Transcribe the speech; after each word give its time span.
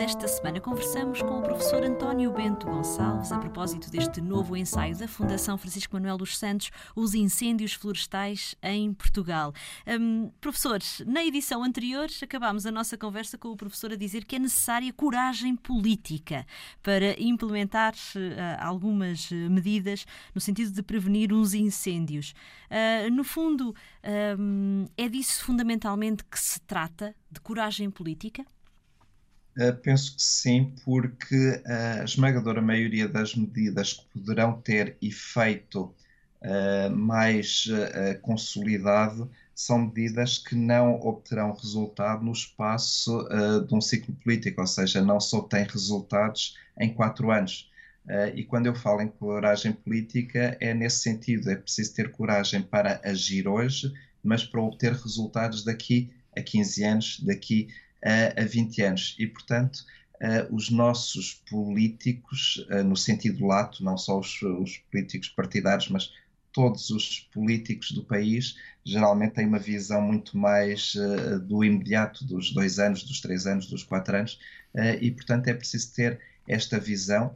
Esta 0.00 0.26
semana 0.26 0.62
conversamos 0.62 1.20
com 1.20 1.40
o 1.40 1.42
professor 1.42 1.84
António 1.84 2.32
Bento 2.32 2.66
Gonçalves 2.66 3.30
a 3.32 3.38
propósito 3.38 3.90
deste 3.90 4.22
novo 4.22 4.56
ensaio 4.56 4.96
da 4.96 5.06
Fundação 5.06 5.58
Francisco 5.58 5.94
Manuel 5.94 6.16
dos 6.16 6.38
Santos, 6.38 6.70
Os 6.96 7.12
Incêndios 7.12 7.74
Florestais 7.74 8.54
em 8.62 8.94
Portugal. 8.94 9.52
Um, 9.86 10.30
professores, 10.40 11.02
na 11.06 11.22
edição 11.22 11.62
anterior 11.62 12.08
acabámos 12.22 12.64
a 12.64 12.72
nossa 12.72 12.96
conversa 12.96 13.36
com 13.36 13.48
o 13.48 13.56
professor 13.58 13.92
a 13.92 13.96
dizer 13.96 14.24
que 14.24 14.36
é 14.36 14.38
necessária 14.38 14.90
coragem 14.90 15.54
política 15.54 16.46
para 16.82 17.20
implementar 17.20 17.92
uh, 17.92 18.64
algumas 18.64 19.30
medidas 19.30 20.06
no 20.34 20.40
sentido 20.40 20.72
de 20.72 20.82
prevenir 20.82 21.30
uns 21.30 21.52
incêndios. 21.52 22.32
Uh, 22.70 23.10
no 23.10 23.22
fundo, 23.22 23.74
um, 24.38 24.86
é 24.96 25.10
disso 25.10 25.44
fundamentalmente 25.44 26.24
que 26.24 26.40
se 26.40 26.58
trata, 26.62 27.14
de 27.30 27.38
coragem 27.38 27.90
política? 27.90 28.46
Uh, 29.60 29.76
penso 29.82 30.16
que 30.16 30.22
sim, 30.22 30.72
porque 30.86 31.62
a 31.66 32.02
esmagadora 32.02 32.62
maioria 32.62 33.06
das 33.06 33.34
medidas 33.34 33.92
que 33.92 34.06
poderão 34.18 34.58
ter 34.58 34.96
efeito 35.02 35.94
uh, 36.40 36.90
mais 36.96 37.66
uh, 37.66 38.18
consolidado 38.22 39.30
são 39.54 39.80
medidas 39.80 40.38
que 40.38 40.54
não 40.54 40.94
obterão 41.02 41.52
resultado 41.52 42.24
no 42.24 42.32
espaço 42.32 43.28
de 43.68 43.74
um 43.74 43.80
ciclo 43.82 44.14
político, 44.14 44.62
ou 44.62 44.66
seja, 44.66 45.02
não 45.02 45.20
só 45.20 45.42
têm 45.42 45.64
resultados 45.64 46.56
em 46.78 46.94
quatro 46.94 47.30
anos. 47.30 47.70
e 48.34 48.42
quando 48.42 48.64
eu 48.64 48.74
falo 48.74 49.02
em 49.02 49.08
coragem 49.08 49.72
política, 49.72 50.56
é 50.62 50.72
nesse 50.72 51.02
sentido: 51.02 51.50
é 51.50 51.56
preciso 51.56 51.94
ter 51.94 52.10
coragem 52.10 52.62
para 52.62 53.02
agir 53.04 53.46
hoje, 53.46 53.92
mas 54.24 54.42
para 54.42 54.62
obter 54.62 54.94
resultados 54.94 55.62
daqui 55.62 56.10
a 56.34 56.40
15 56.40 56.84
anos, 56.84 57.20
daqui 57.20 57.68
a, 57.68 57.89
a 58.02 58.44
20 58.44 58.82
anos. 58.82 59.16
E, 59.18 59.26
portanto, 59.26 59.84
uh, 60.20 60.54
os 60.54 60.70
nossos 60.70 61.34
políticos, 61.48 62.64
uh, 62.70 62.84
no 62.84 62.96
sentido 62.96 63.46
lato, 63.46 63.82
não 63.82 63.96
só 63.96 64.18
os, 64.18 64.40
os, 64.42 64.78
políticos 64.90 65.28
partidários, 65.28 65.88
mas 65.88 66.12
todos 66.52 66.90
os 66.90 67.20
políticos 67.32 67.92
do 67.92 68.04
país, 68.04 68.56
geralmente 68.84 69.34
têm 69.34 69.46
uma 69.46 69.58
visão 69.58 70.02
muito 70.02 70.36
mais 70.36 70.94
uh, 70.94 71.38
do 71.40 71.64
imediato, 71.64 72.24
dos 72.24 72.52
dois 72.52 72.78
anos, 72.78 73.04
dos 73.04 73.20
três 73.20 73.46
anos, 73.46 73.66
dos 73.66 73.82
quatro 73.82 74.16
anos, 74.16 74.38
e, 75.00 75.10
portanto, 75.10 75.48
é 75.48 75.54
preciso 75.54 75.92
ter 75.96 76.20
esta 76.46 76.78
visão, 76.78 77.34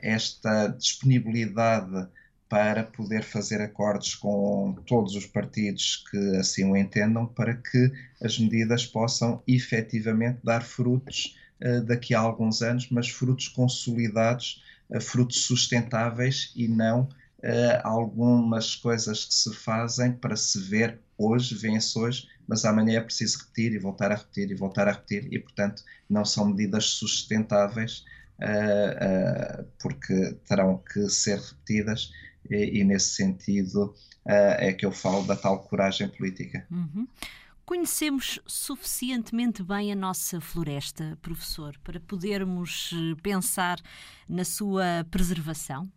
esta 0.00 0.68
disponibilidade 0.68 2.06
para 2.50 2.82
poder 2.82 3.22
fazer 3.22 3.60
acordos 3.60 4.16
com 4.16 4.76
todos 4.84 5.14
os 5.14 5.24
partidos 5.24 6.04
que 6.10 6.36
assim 6.36 6.64
o 6.64 6.76
entendam, 6.76 7.24
para 7.24 7.54
que 7.54 7.92
as 8.20 8.40
medidas 8.40 8.84
possam 8.84 9.40
efetivamente 9.46 10.40
dar 10.42 10.64
frutos 10.64 11.38
uh, 11.64 11.80
daqui 11.82 12.12
a 12.12 12.18
alguns 12.18 12.60
anos, 12.60 12.88
mas 12.90 13.08
frutos 13.08 13.46
consolidados, 13.46 14.64
uh, 14.90 15.00
frutos 15.00 15.44
sustentáveis 15.44 16.52
e 16.56 16.66
não 16.66 17.02
uh, 17.02 17.80
algumas 17.84 18.74
coisas 18.74 19.26
que 19.26 19.34
se 19.34 19.54
fazem 19.54 20.12
para 20.12 20.34
se 20.34 20.60
ver 20.60 20.98
hoje, 21.16 21.54
vêm-se 21.54 21.96
hoje, 21.96 22.26
mas 22.48 22.64
amanhã 22.64 22.98
é 22.98 23.00
preciso 23.00 23.38
repetir 23.38 23.74
e 23.74 23.78
voltar 23.78 24.10
a 24.10 24.16
repetir 24.16 24.50
e 24.50 24.56
voltar 24.56 24.88
a 24.88 24.92
repetir, 24.92 25.32
e 25.32 25.38
portanto 25.38 25.84
não 26.08 26.24
são 26.24 26.48
medidas 26.48 26.84
sustentáveis. 26.86 28.04
porque 29.78 30.34
terão 30.48 30.78
que 30.78 31.10
ser 31.10 31.38
repetidas 31.38 32.10
e, 32.48 32.80
e 32.80 32.84
nesse 32.84 33.14
sentido 33.14 33.94
uh, 34.26 34.56
é 34.58 34.72
que 34.72 34.86
eu 34.86 34.92
falo 34.92 35.26
da 35.26 35.36
tal 35.36 35.60
coragem 35.64 36.08
política. 36.08 36.66
Uhum. 36.70 37.06
Conhecemos 37.70 38.40
suficientemente 38.46 39.62
bem 39.62 39.92
a 39.92 39.94
nossa 39.94 40.40
floresta, 40.40 41.16
professor, 41.22 41.78
para 41.84 42.00
podermos 42.00 42.90
eh, 42.92 43.14
pensar 43.22 43.78
na 44.28 44.44
sua 44.44 45.06
preservação? 45.08 45.88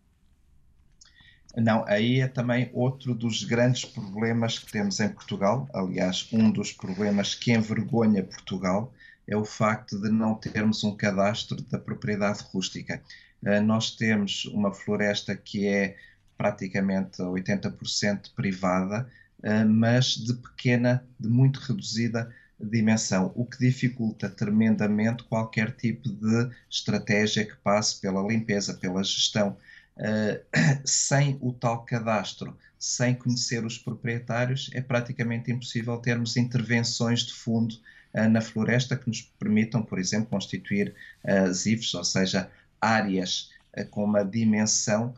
Não, 1.56 1.84
aí 1.88 2.20
é 2.20 2.28
também 2.28 2.70
outro 2.72 3.12
dos 3.12 3.42
grandes 3.42 3.84
problemas 3.84 4.56
que 4.56 4.70
temos 4.70 5.00
em 5.00 5.08
Portugal. 5.08 5.68
Aliás, 5.74 6.28
um 6.32 6.48
dos 6.48 6.72
problemas 6.72 7.34
que 7.34 7.52
envergonha 7.52 8.22
Portugal 8.22 8.94
é 9.26 9.36
o 9.36 9.44
facto 9.44 10.00
de 10.00 10.10
não 10.10 10.36
termos 10.36 10.84
um 10.84 10.96
cadastro 10.96 11.60
da 11.62 11.78
propriedade 11.78 12.44
rústica. 12.52 13.02
Eh, 13.44 13.60
nós 13.60 13.96
temos 13.96 14.44
uma 14.44 14.72
floresta 14.72 15.34
que 15.34 15.66
é 15.66 15.96
praticamente 16.36 17.22
80% 17.22 18.32
privada, 18.34 19.08
eh, 19.42 19.64
mas 19.64 20.16
de 20.16 20.34
pequena, 20.34 21.04
de 21.18 21.28
muito 21.28 21.60
reduzida 21.60 22.32
dimensão, 22.58 23.32
o 23.34 23.44
que 23.44 23.58
dificulta 23.58 24.28
tremendamente 24.28 25.24
qualquer 25.24 25.72
tipo 25.72 26.08
de 26.08 26.50
estratégia 26.70 27.44
que 27.44 27.56
passe 27.56 28.00
pela 28.00 28.22
limpeza, 28.22 28.74
pela 28.74 29.02
gestão. 29.02 29.56
Uh, 29.96 30.42
sem 30.84 31.38
o 31.40 31.52
tal 31.52 31.84
cadastro, 31.84 32.56
sem 32.78 33.14
conhecer 33.14 33.64
os 33.64 33.78
proprietários, 33.78 34.68
é 34.72 34.80
praticamente 34.80 35.52
impossível 35.52 35.96
termos 35.98 36.36
intervenções 36.36 37.20
de 37.20 37.32
fundo 37.32 37.76
uh, 38.14 38.28
na 38.28 38.40
floresta 38.40 38.96
que 38.96 39.06
nos 39.06 39.22
permitam, 39.22 39.82
por 39.82 39.98
exemplo, 39.98 40.26
constituir 40.30 40.94
uh, 41.24 41.52
ZIFs, 41.52 41.94
ou 41.94 42.04
seja, 42.04 42.50
áreas 42.80 43.50
com 43.90 44.04
uma 44.04 44.24
dimensão 44.24 45.14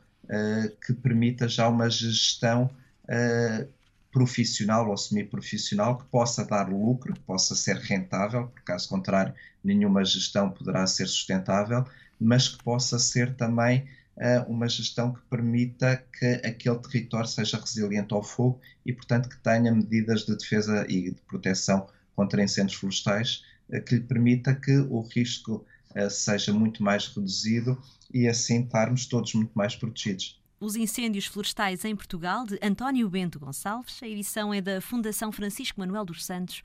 que 0.85 0.93
permita 0.93 1.49
já 1.49 1.69
uma 1.69 1.89
gestão 1.89 2.71
uh, 3.05 3.69
profissional 4.17 4.89
ou 4.89 4.97
semi-profissional 4.97 5.99
que 5.99 6.05
possa 6.07 6.43
dar 6.43 6.71
lucro, 6.71 7.13
que 7.13 7.21
possa 7.21 7.55
ser 7.55 7.77
rentável, 7.77 8.47
porque 8.47 8.63
caso 8.65 8.89
contrário, 8.89 9.35
nenhuma 9.63 10.03
gestão 10.07 10.49
poderá 10.51 10.87
ser 10.87 11.07
sustentável, 11.07 11.85
mas 12.19 12.49
que 12.49 12.63
possa 12.65 12.99
ser 12.99 13.35
também 13.35 13.87
uh, 14.17 14.51
uma 14.51 14.69
gestão 14.71 15.13
que 15.13 15.21
permita 15.29 16.03
que 16.19 16.41
aquele 16.47 16.79
território 16.79 17.29
seja 17.29 17.61
resiliente 17.61 18.15
ao 18.15 18.23
fogo 18.23 18.59
e, 18.87 18.93
portanto, 18.93 19.29
que 19.29 19.37
tenha 19.39 19.71
medidas 19.71 20.25
de 20.25 20.35
defesa 20.35 20.87
e 20.89 21.11
de 21.11 21.21
proteção 21.29 21.87
contra 22.15 22.43
incêndios 22.43 22.79
florestais 22.79 23.45
uh, 23.69 23.83
que 23.83 23.97
lhe 23.97 24.01
permita 24.01 24.55
que 24.55 24.79
o 24.79 25.03
risco 25.03 25.63
seja 26.11 26.53
muito 26.53 26.83
mais 26.83 27.07
reduzido 27.09 27.81
e 28.13 28.29
assim 28.29 28.63
estarmos 28.63 29.07
todos 29.07 29.35
muito 29.35 29.53
mais 29.55 29.75
protegidos. 29.75 30.41
Os 30.59 30.75
incêndios 30.75 31.27
florestais 31.27 31.85
em 31.85 31.95
Portugal, 31.95 32.47
de 32.47 32.59
António 32.63 33.09
Bento 33.11 33.39
Gonçalves. 33.39 34.03
A 34.03 34.09
edição 34.09 34.55
é 34.55 34.61
da 34.61 34.81
Fundação 34.81 35.31
Francisco 35.31 35.81
Manuel 35.81 36.05
dos 36.05 36.25
Santos. 36.25 36.63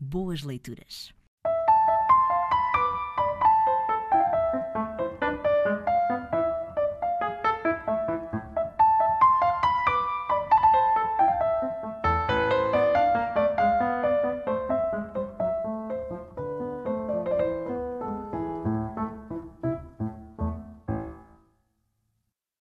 Boas 0.00 0.42
leituras. 0.42 1.12